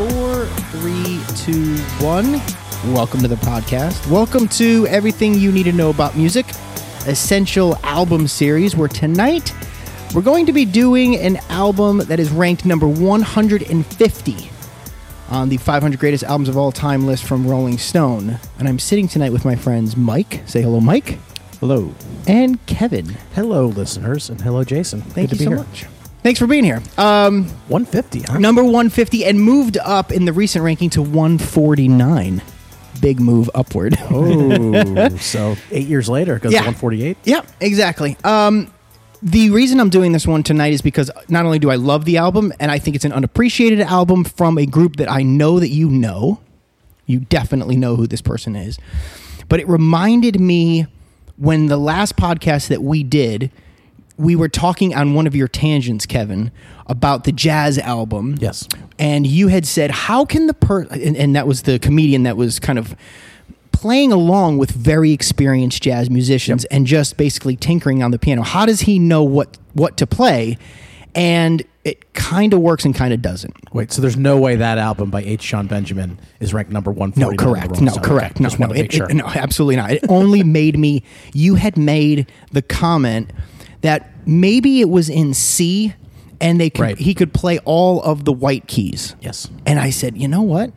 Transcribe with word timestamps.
Four, 0.00 0.46
three, 0.70 1.20
two, 1.36 1.76
one. 2.02 2.40
Welcome 2.94 3.20
to 3.20 3.28
the 3.28 3.34
podcast. 3.34 4.10
Welcome 4.10 4.48
to 4.48 4.86
everything 4.86 5.34
you 5.34 5.52
need 5.52 5.64
to 5.64 5.72
know 5.72 5.90
about 5.90 6.16
music, 6.16 6.46
essential 7.06 7.76
album 7.82 8.26
series. 8.26 8.74
Where 8.74 8.88
tonight 8.88 9.52
we're 10.14 10.22
going 10.22 10.46
to 10.46 10.54
be 10.54 10.64
doing 10.64 11.16
an 11.16 11.36
album 11.50 11.98
that 11.98 12.18
is 12.18 12.30
ranked 12.30 12.64
number 12.64 12.88
150 12.88 14.50
on 15.28 15.50
the 15.50 15.58
500 15.58 16.00
greatest 16.00 16.24
albums 16.24 16.48
of 16.48 16.56
all 16.56 16.72
time 16.72 17.06
list 17.06 17.24
from 17.24 17.46
Rolling 17.46 17.76
Stone. 17.76 18.38
And 18.58 18.68
I'm 18.68 18.78
sitting 18.78 19.06
tonight 19.06 19.32
with 19.32 19.44
my 19.44 19.54
friends 19.54 19.98
Mike. 19.98 20.40
Say 20.46 20.62
hello, 20.62 20.80
Mike. 20.80 21.18
Hello. 21.60 21.94
And 22.26 22.64
Kevin. 22.64 23.18
Hello, 23.34 23.66
listeners, 23.66 24.30
and 24.30 24.40
hello, 24.40 24.64
Jason. 24.64 25.02
Thank 25.02 25.28
Good 25.28 25.40
you 25.40 25.44
so 25.44 25.50
here. 25.50 25.58
much. 25.58 25.84
Thanks 26.22 26.38
for 26.38 26.46
being 26.46 26.64
here. 26.64 26.82
Um, 26.98 27.44
150, 27.68 28.20
huh? 28.22 28.38
number 28.38 28.62
150 28.62 29.24
and 29.24 29.40
moved 29.40 29.78
up 29.78 30.12
in 30.12 30.26
the 30.26 30.32
recent 30.32 30.64
ranking 30.64 30.90
to 30.90 31.02
149. 31.02 32.42
Big 33.00 33.20
move 33.20 33.48
upward. 33.54 33.96
Oh, 34.10 35.08
so 35.16 35.56
eight 35.70 35.86
years 35.88 36.08
later, 36.10 36.36
it 36.36 36.42
goes 36.42 36.52
Yeah. 36.52 36.60
to 36.60 36.66
148. 36.66 37.16
Yeah, 37.24 37.40
exactly. 37.60 38.18
Um, 38.24 38.70
the 39.22 39.50
reason 39.50 39.80
I'm 39.80 39.88
doing 39.88 40.12
this 40.12 40.26
one 40.26 40.42
tonight 40.42 40.74
is 40.74 40.82
because 40.82 41.10
not 41.28 41.46
only 41.46 41.58
do 41.58 41.70
I 41.70 41.76
love 41.76 42.04
the 42.04 42.18
album, 42.18 42.52
and 42.60 42.70
I 42.70 42.78
think 42.78 42.96
it's 42.96 43.04
an 43.06 43.12
unappreciated 43.12 43.80
album 43.80 44.24
from 44.24 44.58
a 44.58 44.66
group 44.66 44.96
that 44.96 45.10
I 45.10 45.22
know 45.22 45.58
that 45.60 45.68
you 45.68 45.88
know. 45.88 46.40
You 47.06 47.20
definitely 47.20 47.76
know 47.76 47.96
who 47.96 48.06
this 48.06 48.20
person 48.20 48.54
is. 48.54 48.78
But 49.48 49.60
it 49.60 49.68
reminded 49.68 50.38
me 50.38 50.86
when 51.38 51.66
the 51.66 51.76
last 51.78 52.16
podcast 52.16 52.68
that 52.68 52.82
we 52.82 53.02
did, 53.02 53.50
we 54.20 54.36
were 54.36 54.48
talking 54.48 54.94
on 54.94 55.14
one 55.14 55.26
of 55.26 55.34
your 55.34 55.48
tangents, 55.48 56.06
Kevin, 56.06 56.50
about 56.86 57.24
the 57.24 57.32
jazz 57.32 57.78
album 57.78 58.36
Yes. 58.38 58.68
and 58.98 59.26
you 59.26 59.48
had 59.48 59.66
said 59.66 59.90
how 59.90 60.24
can 60.24 60.46
the 60.46 60.54
per 60.54 60.82
and, 60.82 61.16
and 61.16 61.34
that 61.36 61.46
was 61.46 61.62
the 61.62 61.78
comedian 61.78 62.24
that 62.24 62.36
was 62.36 62.58
kind 62.58 62.78
of 62.78 62.94
playing 63.72 64.12
along 64.12 64.58
with 64.58 64.70
very 64.72 65.12
experienced 65.12 65.82
jazz 65.82 66.10
musicians 66.10 66.64
and 66.66 66.86
just 66.86 67.16
basically 67.16 67.56
tinkering 67.56 68.02
on 68.02 68.10
the 68.10 68.18
piano 68.18 68.42
how 68.42 68.66
does 68.66 68.80
he 68.80 68.98
know 68.98 69.22
what 69.22 69.56
what 69.72 69.96
to 69.96 70.06
play 70.06 70.58
and 71.14 71.62
it 71.84 72.12
kind 72.12 72.52
of 72.52 72.60
works 72.60 72.84
and 72.84 72.94
kind 72.94 73.14
of 73.14 73.22
doesn't 73.22 73.54
Wait, 73.72 73.90
so 73.92 74.02
there's 74.02 74.16
no 74.16 74.36
way 74.36 74.56
that 74.56 74.76
album 74.78 75.10
by 75.10 75.22
H. 75.22 75.46
Jon 75.48 75.66
Benjamin 75.66 76.18
is 76.40 76.52
ranked 76.52 76.70
number 76.72 76.90
one. 76.90 77.12
no 77.16 77.30
correct 77.36 77.80
no 77.80 77.92
Stone? 77.92 78.04
correct 78.04 78.34
Okay, 78.36 78.42
no 78.42 78.48
Just 78.48 78.58
no, 78.60 78.70
it- 78.72 78.92
sure. 78.92 79.08
it- 79.08 79.14
no 79.14 79.26
absolutely 79.26 79.76
not 79.76 79.92
it 79.92 80.04
only 80.08 80.42
made 80.58 80.76
me 80.78 81.02
you 81.32 81.54
had 81.54 81.76
made 81.78 82.30
the 82.52 82.62
comment 82.62 83.30
that 83.82 84.10
maybe 84.26 84.80
it 84.80 84.88
was 84.88 85.08
in 85.08 85.34
c 85.34 85.94
and 86.40 86.60
they 86.60 86.70
could, 86.70 86.80
Right. 86.80 86.98
he 86.98 87.14
could 87.14 87.32
play 87.34 87.58
all 87.60 88.02
of 88.02 88.24
the 88.24 88.32
white 88.32 88.66
keys 88.66 89.14
Yes. 89.20 89.48
And 89.66 89.78
I 89.78 89.90
said, 89.90 90.16
you 90.16 90.26
know 90.28 90.42
what? 90.42 90.72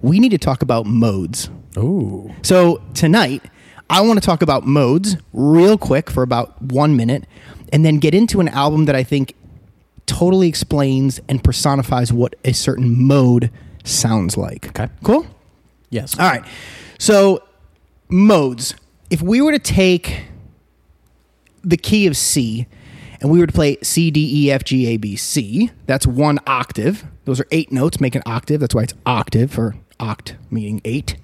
We 0.00 0.20
need 0.20 0.30
to 0.30 0.38
talk 0.38 0.62
about 0.62 0.86
modes. 0.86 1.50
Ooh. 1.76 2.32
So 2.42 2.80
tonight, 2.94 3.42
I 3.90 4.00
want 4.02 4.20
to 4.20 4.24
talk 4.24 4.42
about 4.42 4.64
modes 4.66 5.16
real 5.32 5.76
quick 5.78 6.08
for 6.10 6.22
about 6.22 6.60
one 6.62 6.94
minute, 6.96 7.24
and 7.72 7.84
then 7.84 7.98
get 7.98 8.14
into 8.14 8.38
an 8.40 8.48
album 8.48 8.84
that 8.84 8.94
I 8.94 9.02
think 9.02 9.34
totally 10.06 10.46
explains 10.48 11.20
and 11.28 11.42
personifies 11.42 12.12
what 12.12 12.34
a 12.44 12.52
certain 12.52 13.02
mode 13.06 13.50
sounds 13.84 14.36
like. 14.36 14.68
Okay. 14.68 14.88
Cool? 15.02 15.26
Yes. 15.90 16.18
All 16.18 16.28
right. 16.28 16.44
So, 16.98 17.42
modes. 18.08 18.74
If 19.10 19.20
we 19.22 19.40
were 19.40 19.52
to 19.52 19.58
take 19.58 20.22
the 21.68 21.76
key 21.76 22.06
of 22.06 22.16
C 22.16 22.66
and 23.20 23.30
we 23.30 23.40
were 23.40 23.46
to 23.46 23.52
play 23.52 23.78
C, 23.82 24.10
D, 24.10 24.46
E, 24.46 24.50
F, 24.50 24.62
G, 24.64 24.86
A, 24.86 24.96
B, 24.96 25.16
C, 25.16 25.70
that's 25.86 26.06
one 26.06 26.38
octave. 26.46 27.04
Those 27.24 27.40
are 27.40 27.46
eight 27.50 27.72
notes, 27.72 28.00
make 28.00 28.14
an 28.14 28.22
octave. 28.26 28.60
That's 28.60 28.74
why 28.74 28.82
it's 28.84 28.94
octave 29.04 29.58
or 29.58 29.74
oct, 29.98 30.36
meaning 30.50 30.80
eight. 30.84 31.16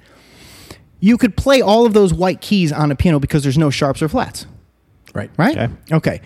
You 1.01 1.17
could 1.17 1.37
play 1.37 1.61
all 1.61 1.87
of 1.87 1.93
those 1.95 2.13
white 2.13 2.41
keys 2.41 2.73
on 2.73 2.91
a 2.91 2.97
piano 2.97 3.21
because 3.21 3.43
there's 3.43 3.59
no 3.59 3.71
sharps 3.71 4.03
or 4.03 4.09
flats 4.09 4.47
Right. 5.15 5.31
right? 5.37 5.57
Okay. 5.57 5.73
Okay. 5.93 6.21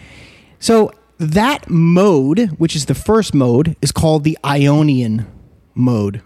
So 0.58 0.90
that 1.18 1.68
mode, 1.68 2.48
which 2.58 2.74
is 2.74 2.86
the 2.86 2.94
first 2.94 3.34
mode, 3.34 3.76
is 3.82 3.92
called 3.92 4.24
the 4.24 4.38
Ionian 4.44 5.26
mode. 5.74 6.22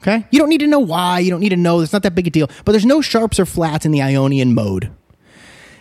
Okay? 0.00 0.26
You 0.30 0.38
don't 0.38 0.48
need 0.48 0.60
to 0.60 0.66
know 0.66 0.78
why. 0.78 1.18
You 1.18 1.30
don't 1.30 1.40
need 1.40 1.48
to 1.48 1.56
know. 1.56 1.80
It's 1.80 1.92
not 1.92 2.02
that 2.04 2.14
big 2.14 2.26
a 2.28 2.30
deal. 2.30 2.48
But 2.64 2.72
there's 2.72 2.86
no 2.86 3.00
sharps 3.00 3.40
or 3.40 3.44
flats 3.46 3.84
in 3.84 3.90
the 3.90 4.00
Ionian 4.00 4.54
mode. 4.54 4.90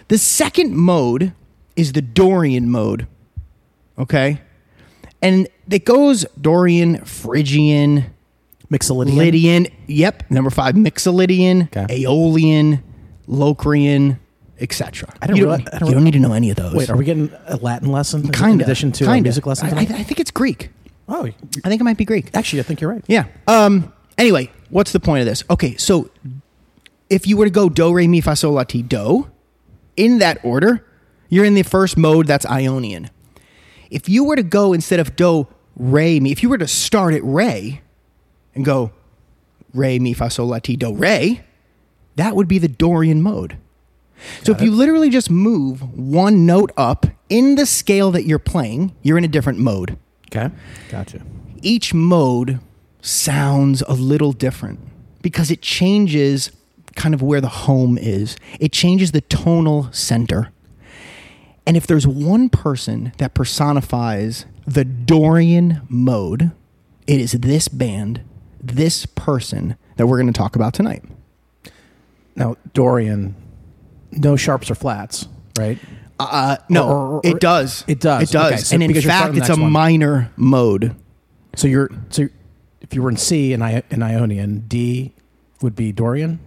The 0.09 0.17
second 0.17 0.75
mode 0.75 1.33
is 1.75 1.93
the 1.93 2.01
Dorian 2.01 2.69
mode. 2.69 3.07
Okay? 3.97 4.41
And 5.21 5.47
it 5.69 5.85
goes 5.85 6.25
Dorian, 6.39 7.03
Phrygian, 7.05 8.05
Mixolydian. 8.71 9.15
Lydian. 9.15 9.67
Yep. 9.87 10.29
Number 10.29 10.49
five, 10.49 10.75
Mixolydian, 10.75 11.75
Okay. 11.75 12.01
Aeolian, 12.01 12.83
Locrian, 13.27 14.19
etc. 14.59 15.13
I 15.21 15.27
don't 15.27 15.37
you, 15.37 15.45
don't, 15.45 15.73
I 15.73 15.79
don't 15.79 15.89
you 15.89 15.95
don't 15.95 16.03
need 16.03 16.13
to 16.13 16.19
know 16.19 16.33
any 16.33 16.49
of 16.49 16.55
those. 16.57 16.73
Wait, 16.73 16.89
are 16.89 16.97
we 16.97 17.05
getting 17.05 17.31
a 17.47 17.57
Latin 17.57 17.91
lesson 17.91 18.27
kind 18.29 18.55
in 18.55 18.61
addition 18.61 18.91
to 18.93 19.05
a 19.05 19.07
kinda. 19.07 19.23
music 19.23 19.45
lesson? 19.45 19.69
I, 19.73 19.81
I. 19.81 19.81
I 19.81 20.03
think 20.03 20.19
it's 20.19 20.31
Greek. 20.31 20.69
oh, 21.07 21.25
I 21.63 21.69
think 21.69 21.81
it 21.81 21.83
might 21.83 21.97
be 21.97 22.05
Greek. 22.05 22.29
actually, 22.35 22.59
I 22.59 22.63
think 22.63 22.81
you're 22.81 22.91
right. 22.91 23.03
Yeah. 23.07 23.25
Um. 23.47 23.93
Anyway, 24.17 24.51
what's 24.69 24.91
the 24.91 24.99
point 24.99 25.21
of 25.21 25.25
this? 25.27 25.43
Okay, 25.49 25.75
so 25.77 26.09
if 27.09 27.25
you 27.25 27.37
were 27.37 27.45
to 27.45 27.51
go 27.51 27.69
do 27.69 27.93
re 27.93 28.07
mi 28.07 28.21
fa 28.21 28.35
sol 28.35 28.53
la 28.53 28.63
ti 28.63 28.81
do, 28.81 29.29
in 29.99 30.19
that 30.19 30.39
order, 30.43 30.85
you're 31.29 31.45
in 31.45 31.53
the 31.53 31.63
first 31.63 31.97
mode. 31.97 32.25
That's 32.27 32.45
Ionian. 32.45 33.09
If 33.91 34.07
you 34.07 34.23
were 34.23 34.35
to 34.35 34.43
go 34.43 34.73
instead 34.73 34.99
of 34.99 35.15
do 35.15 35.47
re 35.75 36.19
mi, 36.19 36.31
if 36.31 36.41
you 36.43 36.49
were 36.49 36.57
to 36.57 36.67
start 36.67 37.13
at 37.13 37.23
re 37.23 37.81
and 38.55 38.63
go 38.65 38.91
re 39.73 39.99
mi 39.99 40.13
fa 40.13 40.29
sol 40.29 40.47
la 40.47 40.59
ti 40.59 40.75
do 40.75 40.93
re, 40.93 41.41
that 42.15 42.35
would 42.35 42.47
be 42.47 42.57
the 42.59 42.67
Dorian 42.67 43.21
mode. 43.21 43.57
So 44.43 44.51
if 44.51 44.61
you 44.61 44.71
literally 44.71 45.09
just 45.09 45.29
move 45.29 45.81
one 45.97 46.45
note 46.45 46.71
up 46.75 47.05
in 47.29 47.55
the 47.55 47.65
scale 47.65 48.11
that 48.11 48.25
you're 48.25 48.37
playing, 48.37 48.93
you're 49.01 49.17
in 49.17 49.23
a 49.23 49.29
different 49.29 49.59
mode 49.59 49.97
Okay. 50.27 50.49
Gotcha. 50.89 51.21
each 51.61 51.93
mode 51.93 52.59
sounds 53.01 53.81
a 53.87 53.93
little 53.93 54.33
different 54.33 54.79
because 55.21 55.49
it 55.49 55.61
changes 55.61 56.51
kind 56.95 57.13
of 57.13 57.21
where 57.21 57.41
the 57.41 57.47
home 57.49 57.97
is. 57.97 58.35
It 58.59 58.71
changes 58.71 59.11
the 59.11 59.21
tonal 59.21 59.89
center. 59.91 60.51
And 61.65 61.77
if 61.77 61.85
there's 61.85 62.07
one 62.07 62.49
person 62.49 63.11
that 63.17 63.33
personifies 63.33 64.45
the 64.65 64.83
Dorian 64.85 65.81
mode, 65.87 66.51
it 67.07 67.19
is 67.21 67.33
this 67.33 67.67
band, 67.67 68.21
this 68.61 69.05
person 69.05 69.75
that 69.97 70.07
we're 70.07 70.17
going 70.19 70.31
to 70.31 70.37
talk 70.37 70.55
about 70.55 70.73
tonight. 70.73 71.03
Now, 72.35 72.55
Dorian, 72.73 73.35
no 74.11 74.35
sharps 74.35 74.71
or 74.71 74.75
flats, 74.75 75.27
right? 75.57 75.77
Uh, 76.19 76.57
no, 76.69 76.87
Or- 76.87 76.95
or- 76.95 77.07
or- 77.17 77.21
it 77.23 77.39
does. 77.39 77.83
it 77.87 77.99
does. 77.99 78.23
It 78.29 78.33
does. 78.33 78.51
Okay, 78.53 78.61
so 78.61 78.73
and 78.75 78.83
in 78.83 79.01
fact, 79.01 79.35
it's 79.37 79.49
a 79.49 79.55
one. 79.55 79.71
minor 79.71 80.31
mode. 80.37 80.95
So 81.55 81.67
you're 81.67 81.89
so 82.09 82.27
if 82.81 82.93
you 82.93 83.01
were 83.01 83.09
in 83.09 83.17
C 83.17 83.53
in, 83.53 83.61
I, 83.61 83.83
in 83.89 84.01
Ionian, 84.03 84.65
D 84.67 85.13
would 85.61 85.75
be 85.75 85.91
Dorian. 85.91 86.39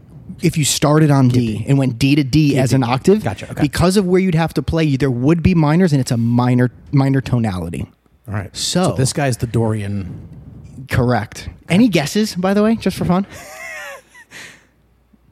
If 0.42 0.56
you 0.56 0.64
started 0.64 1.10
on 1.10 1.28
D, 1.28 1.64
and 1.68 1.78
went 1.78 1.98
D 1.98 2.14
to 2.14 2.24
D 2.24 2.58
as 2.58 2.72
an 2.72 2.82
octave, 2.82 3.22
Gotcha, 3.24 3.50
okay. 3.50 3.60
because 3.62 3.96
of 3.96 4.06
where 4.06 4.20
you'd 4.20 4.34
have 4.34 4.54
to 4.54 4.62
play, 4.62 4.96
there 4.96 5.10
would 5.10 5.42
be 5.42 5.54
minors, 5.54 5.92
and 5.92 6.00
it's 6.00 6.10
a 6.10 6.16
minor 6.16 6.70
minor 6.92 7.20
tonality. 7.20 7.86
All 8.28 8.34
right. 8.34 8.54
So- 8.56 8.94
this 8.96 9.12
guy's 9.12 9.36
the 9.38 9.46
Dorian. 9.46 10.28
Correct. 10.90 11.48
Any 11.68 11.88
guesses, 11.88 12.34
by 12.34 12.54
the 12.54 12.62
way, 12.62 12.76
just 12.76 12.96
for 12.96 13.04
fun? 13.04 13.26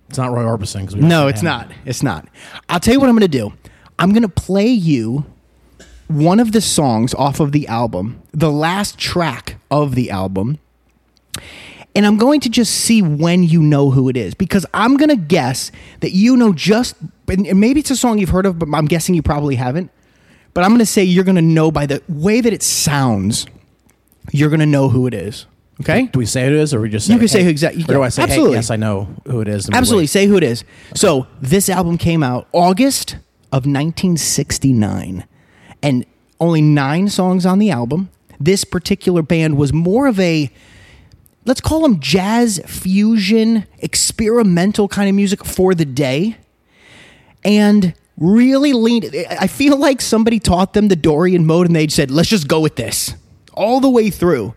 It's 0.08 0.18
not 0.18 0.32
Roy 0.32 0.42
Orbison. 0.42 0.92
No, 0.96 1.28
it's 1.28 1.40
him. 1.40 1.44
not. 1.46 1.70
It's 1.84 2.02
not. 2.02 2.28
I'll 2.68 2.80
tell 2.80 2.94
you 2.94 3.00
what 3.00 3.08
I'm 3.08 3.14
going 3.14 3.30
to 3.30 3.38
do. 3.38 3.52
I'm 3.98 4.10
going 4.12 4.22
to 4.22 4.28
play 4.28 4.66
you 4.66 5.24
one 6.08 6.40
of 6.40 6.50
the 6.52 6.60
songs 6.60 7.14
off 7.14 7.38
of 7.38 7.52
the 7.52 7.68
album, 7.68 8.20
the 8.32 8.50
last 8.50 8.98
track 8.98 9.56
of 9.70 9.94
the 9.94 10.10
album. 10.10 10.58
And 11.94 12.06
I'm 12.06 12.16
going 12.18 12.40
to 12.40 12.48
just 12.48 12.72
see 12.72 13.02
when 13.02 13.42
you 13.42 13.60
know 13.60 13.90
who 13.90 14.08
it 14.08 14.16
is 14.16 14.34
because 14.34 14.64
I'm 14.72 14.96
going 14.96 15.08
to 15.08 15.16
guess 15.16 15.72
that 16.00 16.12
you 16.12 16.36
know 16.36 16.52
just, 16.52 16.94
and 17.28 17.58
maybe 17.60 17.80
it's 17.80 17.90
a 17.90 17.96
song 17.96 18.18
you've 18.18 18.28
heard 18.30 18.46
of, 18.46 18.58
but 18.58 18.68
I'm 18.72 18.86
guessing 18.86 19.14
you 19.14 19.22
probably 19.22 19.56
haven't. 19.56 19.90
But 20.54 20.62
I'm 20.64 20.70
going 20.70 20.78
to 20.80 20.86
say 20.86 21.02
you're 21.02 21.24
going 21.24 21.36
to 21.36 21.42
know 21.42 21.70
by 21.70 21.86
the 21.86 22.02
way 22.08 22.40
that 22.40 22.52
it 22.52 22.62
sounds, 22.62 23.46
you're 24.32 24.50
going 24.50 24.60
to 24.60 24.66
know 24.66 24.88
who 24.88 25.06
it 25.08 25.14
is. 25.14 25.46
Okay? 25.80 26.06
Do 26.06 26.18
we 26.18 26.26
say 26.26 26.42
who 26.46 26.54
it 26.54 26.60
is, 26.60 26.74
or 26.74 26.80
we 26.80 26.90
just 26.90 27.06
say, 27.06 27.14
You 27.14 27.18
can 27.18 27.28
say 27.28 27.42
who 27.42 27.48
exactly- 27.48 27.82
Or 27.84 27.86
do 27.94 28.02
I 28.02 28.10
say, 28.10 28.22
absolutely. 28.22 28.50
hey, 28.52 28.56
yes, 28.58 28.70
I 28.70 28.76
know 28.76 29.08
who 29.26 29.40
it 29.40 29.48
is? 29.48 29.68
Absolutely. 29.70 30.06
Say 30.08 30.26
who 30.26 30.36
it 30.36 30.42
is. 30.42 30.62
So 30.94 31.26
this 31.40 31.68
album 31.68 31.96
came 31.98 32.22
out 32.22 32.46
August 32.52 33.14
of 33.50 33.64
1969, 33.66 35.24
and 35.82 36.04
only 36.38 36.62
nine 36.62 37.08
songs 37.08 37.46
on 37.46 37.58
the 37.58 37.70
album. 37.70 38.10
This 38.38 38.64
particular 38.64 39.22
band 39.22 39.56
was 39.56 39.72
more 39.72 40.06
of 40.06 40.20
a 40.20 40.50
let's 41.50 41.60
call 41.60 41.80
them 41.80 41.98
jazz 41.98 42.60
fusion, 42.64 43.64
experimental 43.80 44.86
kind 44.86 45.08
of 45.08 45.16
music 45.16 45.44
for 45.44 45.74
the 45.74 45.84
day, 45.84 46.36
and 47.44 47.92
really 48.16 48.72
leaned. 48.72 49.12
I 49.28 49.48
feel 49.48 49.76
like 49.76 50.00
somebody 50.00 50.38
taught 50.38 50.74
them 50.74 50.86
the 50.86 50.94
Dorian 50.94 51.44
mode, 51.44 51.66
and 51.66 51.74
they 51.74 51.88
said, 51.88 52.08
"Let's 52.08 52.28
just 52.28 52.46
go 52.46 52.60
with 52.60 52.76
this 52.76 53.14
all 53.52 53.80
the 53.80 53.90
way 53.90 54.10
through." 54.10 54.54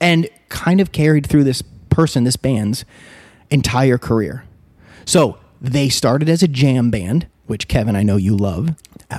And 0.00 0.30
kind 0.48 0.80
of 0.80 0.92
carried 0.92 1.26
through 1.26 1.44
this 1.44 1.62
person, 1.90 2.24
this 2.24 2.36
band's 2.36 2.86
entire 3.50 3.98
career. 3.98 4.44
So 5.04 5.36
they 5.60 5.90
started 5.90 6.30
as 6.30 6.42
a 6.42 6.48
jam 6.48 6.90
band, 6.90 7.26
which 7.48 7.68
Kevin, 7.68 7.96
I 7.96 8.02
know 8.02 8.16
you 8.16 8.34
love. 8.34 8.70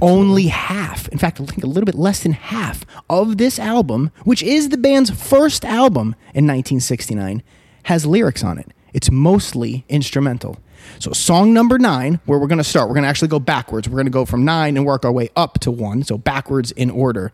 Only 0.01 0.47
half, 0.47 1.07
in 1.09 1.17
fact, 1.17 1.41
I 1.41 1.45
think 1.45 1.63
a 1.63 1.67
little 1.67 1.85
bit 1.85 1.95
less 1.95 2.23
than 2.23 2.31
half 2.31 2.85
of 3.09 3.37
this 3.37 3.59
album, 3.59 4.11
which 4.23 4.41
is 4.41 4.69
the 4.69 4.77
band's 4.77 5.09
first 5.09 5.65
album 5.65 6.15
in 6.33 6.47
1969, 6.47 7.43
has 7.83 8.05
lyrics 8.05 8.43
on 8.43 8.57
it. 8.57 8.71
It's 8.93 9.11
mostly 9.11 9.85
instrumental. 9.89 10.57
So, 10.99 11.11
song 11.11 11.53
number 11.53 11.77
nine, 11.77 12.19
where 12.25 12.39
we're 12.39 12.47
going 12.47 12.57
to 12.57 12.63
start, 12.63 12.87
we're 12.87 12.95
going 12.95 13.03
to 13.03 13.09
actually 13.09 13.27
go 13.27 13.39
backwards. 13.39 13.87
We're 13.87 13.95
going 13.95 14.05
to 14.05 14.11
go 14.11 14.25
from 14.25 14.45
nine 14.45 14.77
and 14.77 14.85
work 14.85 15.05
our 15.05 15.11
way 15.11 15.29
up 15.35 15.59
to 15.59 15.71
one. 15.71 16.03
So, 16.03 16.17
backwards 16.17 16.71
in 16.71 16.89
order 16.89 17.33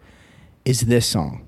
is 0.65 0.81
this 0.81 1.05
song. 1.05 1.45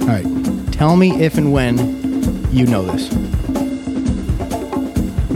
All 0.00 0.08
right. 0.08 0.72
Tell 0.72 0.96
me 0.96 1.22
if 1.22 1.36
and 1.36 1.52
when 1.52 2.01
you 2.50 2.66
know 2.66 2.82
this. 2.82 3.10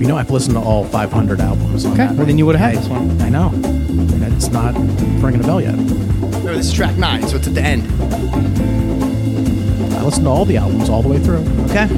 You 0.00 0.06
know, 0.06 0.16
I've 0.16 0.30
listened 0.30 0.54
to 0.56 0.60
all 0.60 0.84
500 0.84 1.40
albums. 1.40 1.84
On 1.86 1.92
Okay. 1.92 2.06
that. 2.06 2.14
Well, 2.16 2.26
then 2.26 2.36
you 2.38 2.46
would 2.46 2.56
have 2.56 2.70
had 2.74 2.76
I- 2.78 2.80
this 2.80 2.88
one. 2.90 3.20
I 3.22 3.28
know. 3.28 3.50
It's 4.36 4.48
not 4.50 4.74
ringing 5.22 5.40
a 5.42 5.44
bell 5.46 5.60
yet. 5.62 5.74
Remember, 5.74 6.54
this 6.56 6.66
is 6.66 6.72
track 6.74 6.96
nine, 6.98 7.26
so 7.26 7.36
it's 7.36 7.46
at 7.48 7.54
the 7.54 7.62
end. 7.62 7.84
I 9.94 10.02
listened 10.02 10.26
to 10.26 10.30
all 10.30 10.44
the 10.44 10.58
albums 10.58 10.88
all 10.90 11.00
the 11.02 11.08
way 11.08 11.18
through. 11.18 11.44
Okay. 11.70 11.88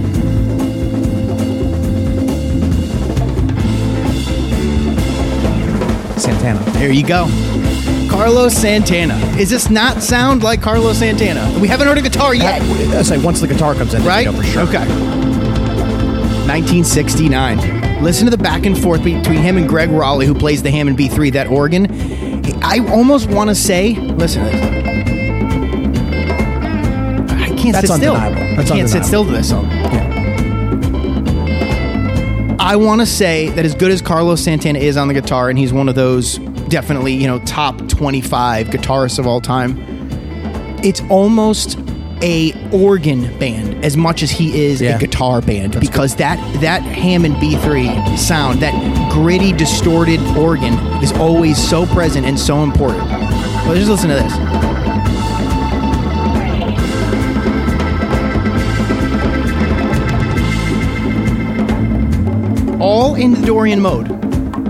Santana. 6.17 6.61
There 6.73 6.93
you 6.93 7.07
go. 7.07 7.27
Carlos 8.09 8.55
Santana. 8.55 9.15
Does 9.37 9.51
this 9.51 9.71
not 9.71 10.03
sound 10.03 10.43
like 10.43 10.61
Carlos 10.63 10.99
Santana? 10.99 11.59
We 11.61 11.69
haven't 11.69 11.87
heard 11.87 11.99
a 11.99 12.03
guitar 12.03 12.35
yet, 12.35 12.61
I 12.63 13.03
say 13.03 13.19
once 13.19 13.41
the 13.41 13.47
guitar 13.47 13.75
comes 13.75 13.95
in, 13.95 14.05
right? 14.05 14.27
you 14.27 14.33
know 14.33 14.39
for 14.39 14.45
sure. 14.45 14.63
Okay. 14.63 14.87
1969. 16.49 18.03
Listen 18.03 18.25
to 18.27 18.31
the 18.31 18.43
back 18.43 18.65
and 18.65 18.77
forth 18.81 19.05
between 19.05 19.39
him 19.39 19.57
and 19.57 19.69
Gregg 19.69 19.91
Rolie, 19.91 20.25
who 20.27 20.35
plays 20.35 20.63
the 20.63 20.71
Hammond 20.71 20.97
B3, 20.99 21.33
that 21.33 21.49
organ. 21.49 21.87
I 22.63 22.79
almost 22.91 23.29
want 23.29 23.51
to 23.51 23.55
say, 23.55 23.95
listen 23.95 24.45
to 24.45 24.51
this. 24.51 24.79
I 27.33 27.49
can't 27.57 27.73
That's 27.73 27.89
sit 27.89 27.97
still. 27.97 28.15
undeniable. 28.15 28.57
That's 28.57 28.71
I 28.71 28.77
can't 28.77 28.89
sit 28.89 29.05
still 29.05 29.25
to 29.25 29.31
this 29.31 29.49
song. 29.51 29.67
I 32.61 32.77
want 32.77 33.01
to 33.01 33.07
say 33.07 33.49
that 33.51 33.65
as 33.65 33.75
good 33.75 33.91
as 33.91 34.03
Carlos 34.03 34.43
Santana 34.43 34.79
is 34.79 34.97
on 34.97 35.09
the 35.09 35.15
guitar, 35.15 35.49
and 35.49 35.59
he's 35.59 35.73
one 35.73 35.89
of 35.89 35.95
those 35.95 36.39
definitely, 36.69 37.15
you 37.15 37.27
know, 37.27 37.39
top 37.41 37.89
25 37.89 38.69
guitarists 38.69 39.19
of 39.19 39.27
all 39.27 39.41
time, 39.41 39.77
it's 40.83 41.01
almost 41.09 41.79
a 42.21 42.53
organ 42.73 43.23
band 43.39 43.85
as 43.85 43.97
much 43.97 44.23
as 44.25 44.31
he 44.31 44.65
is 44.65 44.81
Yeah. 44.81 44.97
a 44.97 44.99
guitar 44.99 45.41
band 45.41 45.79
because 45.79 46.17
that 46.17 46.37
that 46.61 46.83
Hammond 46.83 47.37
B3 47.37 48.17
sound, 48.19 48.61
that 48.61 48.75
gritty, 49.13 49.53
distorted 49.53 50.21
organ 50.37 50.75
is 51.03 51.13
always 51.13 51.57
so 51.57 51.87
present 51.87 52.27
and 52.27 52.39
so 52.39 52.63
important. 52.65 53.09
Well, 53.09 53.75
just 53.77 53.89
listen 53.91 54.09
to 54.09 54.17
this. 54.17 54.33
all 62.81 63.17
in 63.17 63.33
the 63.33 63.45
Dorian 63.45 63.81
mode. 63.81 64.11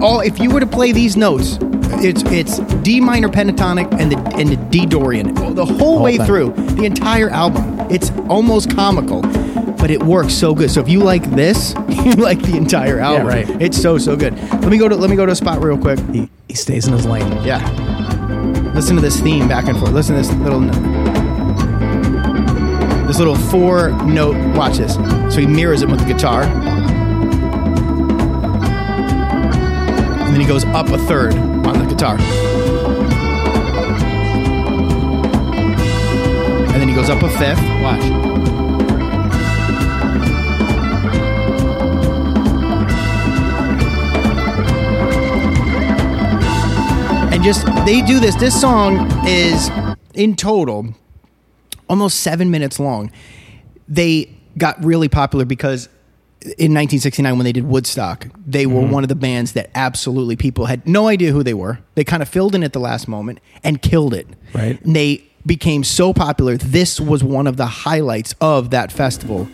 All 0.02 0.20
if 0.20 0.38
you 0.38 0.50
were 0.50 0.60
to 0.60 0.66
play 0.66 0.92
these 0.92 1.16
notes, 1.16 1.58
it's 2.04 2.22
it's 2.24 2.58
D 2.82 3.00
minor 3.00 3.28
pentatonic 3.28 3.92
and 3.98 4.12
the 4.12 4.18
and 4.36 4.48
the 4.50 4.56
D 4.56 4.86
Dorian 4.86 5.34
the 5.54 5.64
whole 5.64 6.02
way 6.02 6.16
through 6.18 6.52
the 6.52 6.84
entire 6.84 7.30
album. 7.30 7.78
It's 7.90 8.10
almost 8.28 8.70
comical, 8.74 9.22
but 9.22 9.90
it 9.90 10.02
works 10.02 10.34
so 10.34 10.54
good. 10.54 10.70
So 10.70 10.80
if 10.80 10.88
you 10.88 11.00
like 11.00 11.24
this, 11.30 11.74
you 11.88 12.12
like 12.12 12.40
the 12.42 12.56
entire 12.56 12.98
album. 13.00 13.26
right. 13.26 13.48
It's 13.62 13.80
so 13.80 13.98
so 13.98 14.16
good. 14.16 14.34
Let 14.38 14.68
me 14.68 14.78
go 14.78 14.88
to 14.88 14.96
let 14.96 15.10
me 15.10 15.16
go 15.16 15.26
to 15.26 15.32
a 15.32 15.36
spot 15.36 15.62
real 15.62 15.78
quick. 15.78 15.98
He, 16.10 16.28
he 16.48 16.54
stays 16.54 16.86
in 16.86 16.92
his 16.92 17.06
lane. 17.06 17.30
Yeah. 17.42 17.60
Listen 18.74 18.94
to 18.96 19.02
this 19.02 19.20
theme 19.20 19.48
back 19.48 19.66
and 19.66 19.78
forth. 19.78 19.92
Listen 19.92 20.14
to 20.14 20.22
this 20.22 20.32
little 20.38 20.60
this 23.06 23.18
little 23.18 23.36
four 23.36 23.90
note. 24.04 24.36
Watch 24.56 24.76
this. 24.76 24.94
So 25.34 25.40
he 25.40 25.46
mirrors 25.46 25.82
it 25.82 25.88
with 25.88 26.00
the 26.00 26.12
guitar. 26.12 26.44
Then 30.38 30.46
he 30.46 30.52
goes 30.52 30.64
up 30.66 30.88
a 30.90 30.98
third 30.98 31.34
on 31.34 31.78
the 31.80 31.84
guitar. 31.84 32.16
And 36.66 36.80
then 36.80 36.88
he 36.88 36.94
goes 36.94 37.10
up 37.10 37.20
a 37.24 37.28
fifth. 37.28 37.60
Watch. 37.82 38.04
and 47.32 47.42
just 47.42 47.66
they 47.84 48.00
do 48.02 48.20
this. 48.20 48.36
This 48.36 48.60
song 48.60 49.10
is 49.26 49.72
in 50.14 50.36
total 50.36 50.94
almost 51.88 52.20
seven 52.20 52.48
minutes 52.52 52.78
long. 52.78 53.10
They 53.88 54.32
got 54.56 54.84
really 54.84 55.08
popular 55.08 55.44
because 55.44 55.88
in 56.42 56.72
1969 56.72 57.36
when 57.36 57.44
they 57.44 57.52
did 57.52 57.64
Woodstock, 57.64 58.28
they 58.46 58.64
were 58.64 58.82
mm-hmm. 58.82 58.92
one 58.92 59.02
of 59.02 59.08
the 59.08 59.16
bands 59.16 59.52
that 59.52 59.70
absolutely 59.74 60.36
people 60.36 60.66
had 60.66 60.86
no 60.86 61.08
idea 61.08 61.32
who 61.32 61.42
they 61.42 61.54
were. 61.54 61.80
They 61.94 62.04
kind 62.04 62.22
of 62.22 62.28
filled 62.28 62.54
in 62.54 62.62
at 62.62 62.72
the 62.72 62.78
last 62.78 63.08
moment 63.08 63.40
and 63.64 63.82
killed 63.82 64.14
it. 64.14 64.28
Right. 64.54 64.80
And 64.82 64.94
they 64.94 65.24
became 65.44 65.82
so 65.82 66.12
popular. 66.12 66.56
This 66.56 67.00
was 67.00 67.24
one 67.24 67.46
of 67.46 67.56
the 67.56 67.66
highlights 67.66 68.34
of 68.40 68.70
that 68.70 68.92
festival. 68.92 69.48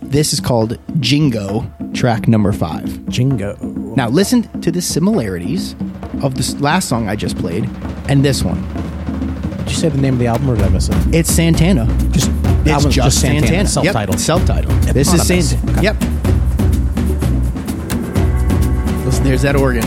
This 0.00 0.32
is 0.32 0.40
called 0.40 0.78
Jingo, 1.00 1.70
track 1.92 2.26
number 2.26 2.52
five. 2.52 3.06
Jingo. 3.08 3.56
Now 3.96 4.08
listen 4.08 4.42
to 4.60 4.70
the 4.70 4.80
similarities 4.80 5.74
of 6.22 6.36
this 6.36 6.58
last 6.60 6.88
song 6.88 7.08
I 7.08 7.16
just 7.16 7.36
played 7.36 7.68
and 8.08 8.24
this 8.24 8.42
one. 8.42 8.62
Did 9.58 9.70
you 9.70 9.76
say 9.76 9.88
the 9.88 9.98
name 9.98 10.14
of 10.14 10.20
the 10.20 10.26
album 10.26 10.50
or 10.50 10.56
did 10.56 10.64
I 10.64 10.68
miss 10.68 10.88
it? 10.88 11.14
It's 11.14 11.30
Santana. 11.30 11.86
Just 12.10 12.30
It's 12.30 12.70
album's 12.70 12.94
just, 12.94 13.20
Santana. 13.20 13.46
Santana. 13.46 13.68
Self-titled. 13.68 14.16
Yep, 14.16 14.24
self-titled. 14.24 14.82
This 14.84 15.10
oh, 15.10 15.14
is 15.14 15.26
Santana. 15.26 15.72
Okay. 15.72 15.82
Yep. 15.82 16.13
There's 19.24 19.42
that 19.42 19.56
organ. 19.56 19.82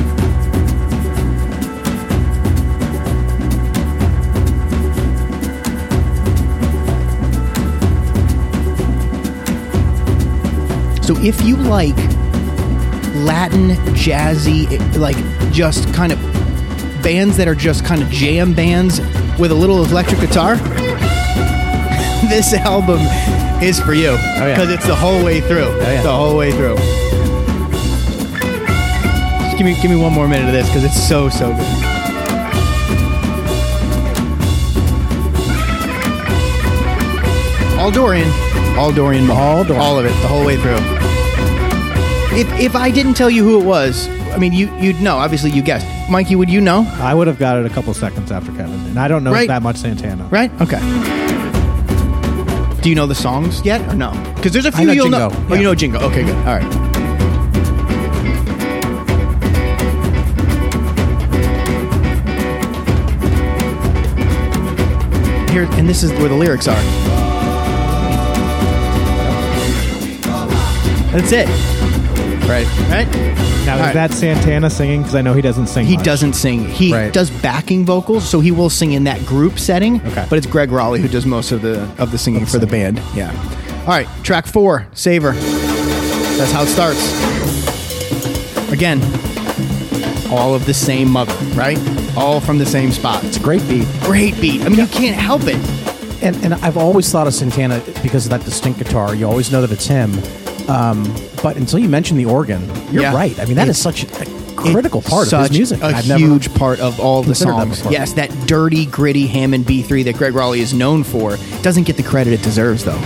So 11.04 11.16
if 11.24 11.42
you 11.44 11.56
like 11.56 11.96
Latin, 13.24 13.70
jazzy, 13.96 14.98
like 14.98 15.16
just 15.54 15.94
kind 15.94 16.12
of 16.12 16.20
bands 17.02 17.38
that 17.38 17.48
are 17.48 17.56
just 17.56 17.86
kind 17.86 18.02
of 18.02 18.10
jam 18.10 18.54
bands 18.54 19.00
with 19.40 19.52
a 19.52 19.56
little 19.56 19.86
electric 19.86 20.20
guitar, 20.20 20.56
this 22.30 22.54
album 22.54 23.00
is 23.64 23.80
for 23.80 23.94
you 23.94 24.10
oh, 24.10 24.14
yeah. 24.14 24.56
because 24.56 24.70
it's 24.70 24.86
the 24.86 24.96
whole 24.96 25.24
way 25.24 25.40
through. 25.40 25.64
Oh, 25.64 25.80
yeah. 25.80 26.02
The 26.02 26.12
whole 26.12 26.36
way 26.36 26.52
through. 26.52 26.76
Just 29.58 29.66
give 29.66 29.76
me 29.76 29.82
give 29.82 29.90
me 29.90 29.98
one 29.98 30.14
more 30.14 30.28
minute 30.28 30.46
of 30.46 30.54
this 30.54 30.68
because 30.68 30.84
it's 30.84 31.08
so 31.08 31.30
so 31.30 31.52
good. 31.52 31.84
All 37.80 37.92
Dorian, 37.92 38.28
all 38.78 38.92
Dorian, 38.92 39.30
All 39.30 39.64
Dorian. 39.64 39.82
all 39.82 40.00
of 40.00 40.06
it, 40.06 40.10
the 40.22 40.28
whole 40.28 40.44
way 40.46 40.58
through. 40.58 40.78
If 42.38 42.52
if 42.60 42.76
I 42.76 42.90
didn't 42.92 43.14
tell 43.14 43.30
you 43.30 43.44
who 43.44 43.62
it 43.62 43.64
was, 43.66 44.08
I 44.34 44.38
mean 44.38 44.52
you 44.52 44.76
you'd 44.78 45.00
know. 45.00 45.18
Obviously, 45.18 45.52
you 45.52 45.62
guessed. 45.62 45.86
Mikey, 46.10 46.36
would 46.36 46.50
you 46.50 46.60
know? 46.60 46.86
I 47.00 47.14
would 47.14 47.28
have 47.28 47.38
got 47.38 47.58
it 47.60 47.66
a 47.66 47.70
couple 47.70 47.94
seconds 47.94 48.32
after 48.32 48.52
Kevin, 48.52 48.74
and 48.88 49.00
I 49.00 49.08
don't 49.08 49.24
know 49.24 49.32
Right. 49.32 49.48
that 49.48 49.62
much 49.62 49.78
Santana. 49.78 50.24
Right? 50.26 50.52
Okay. 50.62 50.80
Do 52.82 52.90
you 52.90 52.96
know 52.96 53.06
the 53.08 53.16
songs 53.16 53.62
yet 53.64 53.82
or 53.92 53.96
no? 53.96 54.12
Because 54.36 54.54
there's 54.54 54.66
a 54.66 54.72
few 54.72 54.88
know 54.88 54.94
you'll 54.94 55.06
Jingo, 55.06 55.30
know. 55.30 55.36
Oh, 55.36 55.54
yeah. 55.54 55.56
you 55.58 55.64
know 55.64 55.76
Jingo. 55.76 56.00
Okay, 56.00 56.24
good. 56.24 56.36
All 56.48 56.58
right. 56.60 56.87
Here, 65.58 65.68
and 65.80 65.90
this 65.90 66.04
is 66.04 66.12
where 66.12 66.30
the 66.30 66.36
lyrics 66.36 66.68
are. 66.68 66.76
That's 71.12 71.32
it. 71.32 71.48
Right. 72.48 72.68
Right? 72.92 73.08
Now, 73.66 73.74
All 73.74 73.80
is 73.80 73.86
right. 73.88 73.94
that 73.96 74.12
Santana 74.12 74.70
singing? 74.70 75.02
Because 75.02 75.16
I 75.16 75.24
know 75.24 75.34
he 75.34 75.42
doesn't 75.42 75.66
sing. 75.66 75.88
He 75.88 75.96
much. 75.96 76.06
doesn't 76.06 76.34
sing. 76.34 76.66
He 76.68 76.94
Right. 76.94 77.12
does 77.12 77.32
backing 77.32 77.88
vocals, 77.88 78.30
so 78.30 78.40
he 78.40 78.52
will 78.52 78.70
sing 78.70 78.92
in 78.92 79.06
that 79.06 79.26
group 79.26 79.58
setting. 79.58 80.00
Okay. 80.06 80.28
But 80.30 80.38
it's 80.38 80.46
Gregg 80.46 80.70
Rolie 80.70 81.00
who 81.00 81.08
does 81.08 81.26
most 81.26 81.52
of 81.52 81.64
the 81.64 81.90
of 81.98 82.12
the 82.12 82.20
singing 82.20 82.46
for 82.46 82.60
the 82.60 82.68
band. 82.68 83.02
Yeah. 83.16 83.32
All 83.82 83.88
right, 83.88 84.08
track 84.22 84.46
four, 84.46 84.86
Savor. 84.94 85.32
That's 85.32 86.52
how 86.52 86.62
it 86.62 86.68
starts. 86.68 87.02
Again, 88.72 89.00
all 90.32 90.54
of 90.54 90.66
the 90.66 90.74
same 90.74 91.10
mother, 91.10 91.34
right? 91.56 91.78
All 92.18 92.40
from 92.40 92.58
the 92.58 92.66
same 92.66 92.92
spot. 92.92 93.24
It's 93.24 93.38
a 93.38 93.40
great 93.42 93.68
beat. 93.68 93.88
Great 94.02 94.40
beat. 94.42 94.62
I 94.62 94.70
mean, 94.70 94.80
you 94.80 94.88
can't 94.88 95.16
help 95.16 95.44
it. 95.46 95.56
And, 96.24 96.36
and 96.44 96.54
I've 96.56 96.78
always 96.78 97.12
thought 97.12 97.28
of 97.28 97.34
Santana 97.34 97.82
because 98.02 98.26
of 98.26 98.32
that 98.32 98.44
distinct 98.44 98.80
guitar. 98.80 99.14
You 99.16 99.28
always 99.28 99.52
know 99.52 99.62
that 99.62 99.72
it's 99.72 99.86
him. 99.88 100.12
Um, 100.70 101.04
but 101.44 101.56
until 101.58 101.80
you 101.80 101.88
mention 101.88 102.18
the 102.18 102.26
organ, 102.26 102.62
you're 102.92 103.04
Yeah. 103.04 103.14
right. 103.16 103.40
I 103.40 103.46
mean, 103.46 103.56
that 103.56 103.68
is 103.70 103.80
It's- 103.80 103.82
such 103.84 104.04
a 104.22 104.26
critical 104.56 105.02
part 105.04 105.32
of 105.32 105.42
his 105.42 105.52
music. 105.52 105.82
A 105.82 105.86
I've 105.86 106.04
huge 106.06 106.52
part 106.56 106.80
of 106.80 107.00
all 107.00 107.22
the 107.22 107.28
considered 107.28 107.54
that 107.70 107.76
songs. 107.76 107.92
Yes, 107.92 108.14
that 108.14 108.32
dirty, 108.48 108.88
gritty 108.88 109.28
Hammond 109.28 109.66
B3 109.68 110.04
that 110.06 110.18
Gregg 110.18 110.34
Rolie 110.34 110.60
is 110.60 110.74
known 110.74 111.04
for 111.04 111.38
doesn't 111.62 111.84
get 111.84 111.96
the 111.96 112.04
credit 112.04 112.34
it 112.34 112.42
deserves, 112.42 112.84
though. 112.84 113.00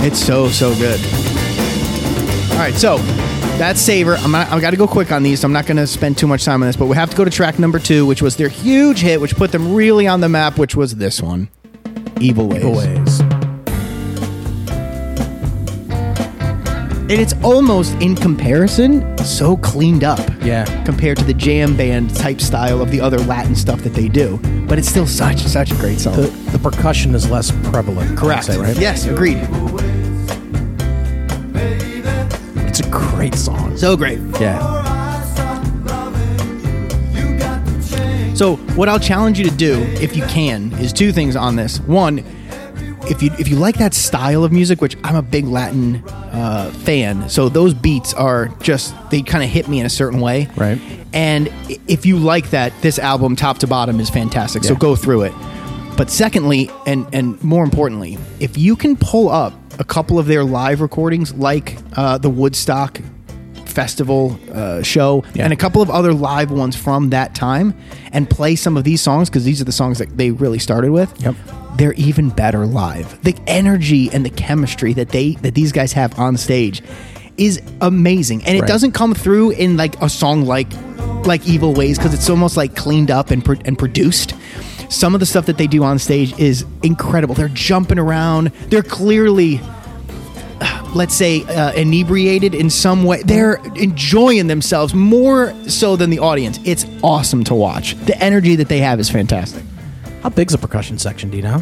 It's 0.00 0.18
so 0.18 0.48
so 0.48 0.74
good. 0.74 1.00
All 2.52 2.58
right, 2.58 2.74
so 2.74 2.98
that's 3.58 3.80
Savor. 3.80 4.14
I'm 4.14 4.30
not, 4.30 4.50
I've 4.52 4.60
got 4.60 4.70
to 4.70 4.76
go 4.76 4.86
quick 4.86 5.10
on 5.12 5.22
these. 5.22 5.40
So 5.40 5.46
I'm 5.46 5.52
not 5.52 5.66
going 5.66 5.76
to 5.76 5.86
spend 5.86 6.16
too 6.16 6.26
much 6.26 6.44
time 6.44 6.62
on 6.62 6.68
this, 6.68 6.76
but 6.76 6.86
we 6.86 6.96
have 6.96 7.10
to 7.10 7.16
go 7.16 7.24
to 7.24 7.30
track 7.30 7.58
number 7.58 7.78
two, 7.78 8.06
which 8.06 8.22
was 8.22 8.36
their 8.36 8.48
huge 8.48 9.00
hit, 9.00 9.20
which 9.20 9.34
put 9.34 9.52
them 9.52 9.74
really 9.74 10.06
on 10.06 10.20
the 10.20 10.28
map, 10.28 10.58
which 10.58 10.76
was 10.76 10.96
this 10.96 11.20
one, 11.20 11.48
Evil 12.20 12.48
Ways. 12.48 12.58
Evil 12.58 12.76
ways. 12.76 13.20
And 17.10 17.18
it's 17.18 17.32
almost 17.42 17.94
in 18.02 18.14
comparison 18.14 19.16
so 19.16 19.56
cleaned 19.56 20.04
up. 20.04 20.20
Yeah. 20.42 20.66
Compared 20.84 21.16
to 21.16 21.24
the 21.24 21.32
jam 21.32 21.74
band 21.74 22.14
type 22.14 22.38
style 22.38 22.82
of 22.82 22.90
the 22.90 23.00
other 23.00 23.18
Latin 23.20 23.56
stuff 23.56 23.80
that 23.80 23.94
they 23.94 24.08
do, 24.08 24.38
but 24.68 24.78
it's 24.78 24.88
still 24.88 25.06
such 25.06 25.38
such 25.38 25.70
a 25.72 25.74
great 25.76 26.00
song. 26.00 26.16
The, 26.16 26.26
the 26.52 26.58
percussion 26.58 27.14
is 27.14 27.30
less 27.30 27.50
prevalent. 27.70 28.18
Correct. 28.18 28.44
Say, 28.44 28.58
right? 28.58 28.76
Yes, 28.78 29.06
agreed. 29.06 29.38
It's 32.78 32.86
a 32.86 32.90
great 32.92 33.34
song. 33.34 33.76
So 33.76 33.96
great. 33.96 34.20
Yeah. 34.40 34.60
So 38.34 38.54
what 38.76 38.88
I'll 38.88 39.00
challenge 39.00 39.36
you 39.40 39.50
to 39.50 39.56
do, 39.56 39.82
if 40.00 40.16
you 40.16 40.22
can, 40.26 40.72
is 40.74 40.92
two 40.92 41.10
things 41.10 41.34
on 41.34 41.56
this. 41.56 41.80
One, 41.80 42.18
if 43.10 43.20
you 43.20 43.32
if 43.36 43.48
you 43.48 43.56
like 43.56 43.78
that 43.78 43.94
style 43.94 44.44
of 44.44 44.52
music, 44.52 44.80
which 44.80 44.96
I'm 45.02 45.16
a 45.16 45.22
big 45.22 45.46
Latin 45.46 46.04
uh, 46.06 46.70
fan, 46.84 47.28
so 47.28 47.48
those 47.48 47.74
beats 47.74 48.14
are 48.14 48.46
just 48.60 48.94
they 49.10 49.22
kind 49.22 49.42
of 49.42 49.50
hit 49.50 49.66
me 49.66 49.80
in 49.80 49.86
a 49.86 49.90
certain 49.90 50.20
way. 50.20 50.48
Right. 50.54 50.80
And 51.12 51.52
if 51.88 52.06
you 52.06 52.16
like 52.16 52.50
that, 52.50 52.72
this 52.80 53.00
album 53.00 53.34
top 53.34 53.58
to 53.58 53.66
bottom 53.66 53.98
is 53.98 54.08
fantastic. 54.08 54.62
So 54.62 54.76
go 54.76 54.94
through 54.94 55.22
it. 55.22 55.32
But 55.96 56.10
secondly, 56.10 56.70
and 56.86 57.12
and 57.12 57.42
more 57.42 57.64
importantly, 57.64 58.18
if 58.38 58.56
you 58.56 58.76
can 58.76 58.96
pull 58.96 59.30
up 59.30 59.52
a 59.78 59.84
couple 59.84 60.18
of 60.18 60.26
their 60.26 60.44
live 60.44 60.80
recordings, 60.80 61.32
like 61.34 61.76
uh, 61.96 62.18
the 62.18 62.30
Woodstock 62.30 63.00
festival 63.64 64.38
uh, 64.52 64.82
show 64.82 65.24
Yeah. 65.34 65.44
and 65.44 65.52
a 65.52 65.56
couple 65.56 65.82
of 65.82 65.90
other 65.90 66.12
live 66.12 66.50
ones 66.50 66.74
from 66.74 67.10
that 67.10 67.34
time, 67.34 67.74
and 68.12 68.28
play 68.28 68.56
some 68.56 68.76
of 68.76 68.84
these 68.84 69.00
songs 69.00 69.28
because 69.28 69.44
these 69.44 69.60
are 69.60 69.64
the 69.64 69.72
songs 69.72 69.98
that 69.98 70.16
they 70.16 70.30
really 70.30 70.58
started 70.58 70.90
with. 70.90 71.12
Yep. 71.22 71.34
They're 71.76 71.92
even 71.94 72.30
better 72.30 72.66
live. 72.66 73.22
The 73.22 73.36
energy 73.46 74.10
and 74.12 74.24
the 74.24 74.30
chemistry 74.30 74.94
that 74.94 75.10
they 75.10 75.32
that 75.42 75.54
these 75.54 75.70
guys 75.70 75.92
have 75.92 76.18
on 76.18 76.36
stage 76.36 76.82
is 77.36 77.60
amazing, 77.80 78.44
and 78.44 78.56
it 78.56 78.62
Right. 78.62 78.68
doesn't 78.68 78.92
come 78.92 79.14
through 79.14 79.50
in 79.50 79.76
like 79.76 80.00
a 80.02 80.08
song 80.08 80.44
like 80.44 80.68
like 81.24 81.46
Evil 81.46 81.74
Ways 81.74 81.98
because 81.98 82.14
it's 82.14 82.28
almost 82.30 82.56
like 82.56 82.74
cleaned 82.74 83.10
up 83.12 83.30
and 83.30 83.44
pro- 83.44 83.56
and 83.64 83.78
produced. 83.78 84.34
Some 84.88 85.14
of 85.14 85.20
the 85.20 85.26
stuff 85.26 85.46
that 85.46 85.58
they 85.58 85.66
do 85.66 85.82
on 85.84 85.98
stage 85.98 86.38
is 86.38 86.64
incredible. 86.82 87.34
They're 87.34 87.48
jumping 87.48 87.98
around. 87.98 88.46
They're 88.68 88.82
clearly 88.82 89.60
let's 90.94 91.14
say 91.14 91.42
uh, 91.44 91.70
inebriated 91.74 92.54
in 92.54 92.70
some 92.70 93.04
way 93.04 93.22
they're 93.22 93.56
enjoying 93.76 94.46
themselves 94.46 94.94
more 94.94 95.52
so 95.68 95.96
than 95.96 96.08
the 96.08 96.18
audience 96.18 96.58
it's 96.64 96.86
awesome 97.02 97.44
to 97.44 97.54
watch 97.54 97.94
the 98.06 98.18
energy 98.24 98.56
that 98.56 98.68
they 98.68 98.78
have 98.78 98.98
is 98.98 99.08
fantastic 99.10 99.62
How 100.22 100.30
big's 100.30 100.52
the 100.52 100.58
percussion 100.58 100.98
section? 100.98 101.28
Do 101.30 101.36
you 101.36 101.42
know? 101.42 101.58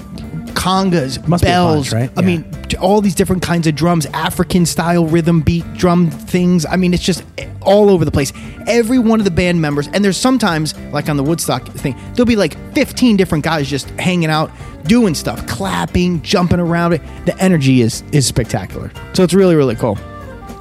congas 0.55 1.27
Must 1.27 1.43
be 1.43 1.49
a 1.49 1.53
bells 1.53 1.91
bunch, 1.91 1.93
right? 1.93 2.11
i 2.17 2.21
Yeah. 2.21 2.27
mean 2.27 2.66
all 2.77 3.01
these 3.01 3.15
different 3.15 3.43
kinds 3.43 3.67
of 3.67 3.75
drums 3.75 4.07
african 4.07 4.67
style 4.67 5.07
rhythm 5.07 5.41
beat 5.41 5.65
drum 5.75 6.11
things 6.11 6.65
i 6.67 6.77
mean 6.77 6.95
it's 6.95 7.03
just 7.03 7.25
all 7.63 7.91
over 7.91 8.05
the 8.05 8.11
place 8.11 8.33
every 8.67 8.99
one 8.99 9.21
of 9.21 9.25
the 9.25 9.31
band 9.31 9.61
members 9.61 9.89
and 9.89 10.05
there's 10.05 10.17
sometimes 10.17 10.77
like 10.93 11.09
on 11.09 11.17
the 11.17 11.23
woodstock 11.23 11.67
thing 11.69 11.97
there'll 12.15 12.25
be 12.27 12.37
like 12.37 12.57
15 12.75 13.17
different 13.17 13.45
guys 13.45 13.69
just 13.69 13.89
hanging 13.91 14.31
out 14.31 14.51
doing 14.85 15.15
stuff 15.15 15.47
clapping 15.47 16.23
jumping 16.23 16.61
around 16.61 16.93
It. 16.93 17.03
the 17.27 17.37
energy 17.39 17.81
is 17.81 18.03
is 18.13 18.27
spectacular 18.27 18.91
so 19.13 19.23
it's 19.23 19.35
really 19.35 19.57
really 19.57 19.75
cool 19.75 19.99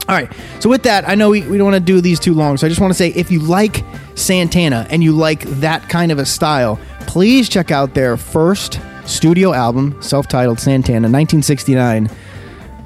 all 0.08 0.16
right. 0.16 0.32
So 0.60 0.70
with 0.70 0.84
that, 0.84 1.08
I 1.10 1.16
know 1.16 1.32
we, 1.32 1.42
we 1.48 1.58
don't 1.58 1.72
want 1.72 1.78
to 1.78 1.80
do 1.80 2.00
these 2.00 2.20
too 2.20 2.36
long. 2.36 2.58
So 2.58 2.68
I 2.68 2.70
just 2.70 2.80
want 2.80 2.92
to 2.92 2.98
say 2.98 3.08
if 3.10 3.32
you 3.32 3.40
like 3.40 3.84
Santana 4.14 4.86
and 4.92 5.04
you 5.04 5.12
like 5.12 5.42
that 5.42 5.90
kind 5.90 6.12
of 6.12 6.20
a 6.20 6.26
style, 6.26 6.80
please 7.02 7.50
check 7.50 7.72
out 7.72 7.96
their 7.96 8.16
first 8.16 8.80
studio 9.06 9.54
album, 9.54 10.02
self-titled 10.02 10.60
Santana, 10.60 11.08
1969, 11.08 12.10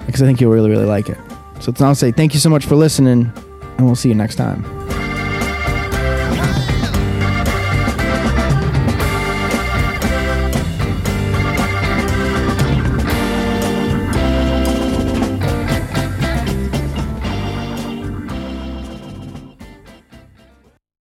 because 0.06 0.22
I 0.22 0.26
think 0.26 0.42
you'll 0.42 0.52
really, 0.52 0.70
really 0.70 0.86
like 0.86 1.10
it. 1.10 1.18
So 1.60 1.74
now 1.80 1.88
I'll 1.88 1.96
say 1.96 2.12
thank 2.12 2.34
you 2.34 2.40
so 2.40 2.50
much 2.50 2.66
for 2.66 2.76
listening, 2.76 3.32
and 3.78 3.86
we'll 3.86 3.96
see 3.96 4.10
you 4.10 4.16
next 4.16 4.36
time. 4.36 4.79